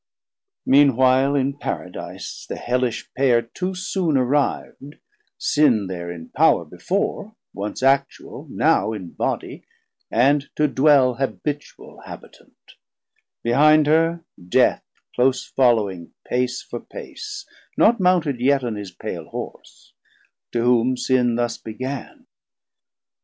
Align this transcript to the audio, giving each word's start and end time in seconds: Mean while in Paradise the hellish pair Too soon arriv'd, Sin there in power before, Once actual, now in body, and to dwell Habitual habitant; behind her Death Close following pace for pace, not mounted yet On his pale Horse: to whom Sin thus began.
Mean 0.65 0.95
while 0.95 1.35
in 1.35 1.59
Paradise 1.59 2.47
the 2.49 2.55
hellish 2.55 3.13
pair 3.13 3.43
Too 3.43 3.75
soon 3.75 4.17
arriv'd, 4.17 4.95
Sin 5.37 5.85
there 5.85 6.09
in 6.11 6.29
power 6.29 6.65
before, 6.65 7.35
Once 7.53 7.83
actual, 7.83 8.47
now 8.49 8.93
in 8.93 9.11
body, 9.11 9.63
and 10.09 10.49
to 10.55 10.67
dwell 10.67 11.17
Habitual 11.17 12.01
habitant; 12.05 12.57
behind 13.43 13.85
her 13.85 14.25
Death 14.49 14.83
Close 15.13 15.45
following 15.45 16.15
pace 16.25 16.63
for 16.63 16.79
pace, 16.79 17.45
not 17.77 17.99
mounted 17.99 18.39
yet 18.41 18.63
On 18.63 18.73
his 18.73 18.89
pale 18.89 19.25
Horse: 19.29 19.93
to 20.51 20.63
whom 20.63 20.97
Sin 20.97 21.35
thus 21.35 21.59
began. 21.59 22.25